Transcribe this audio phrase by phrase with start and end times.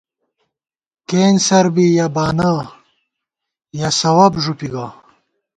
[1.09, 2.51] کېنسَر بی یَہ بانہ،
[3.77, 4.85] یَہ سَوَب ݫُوپی گہ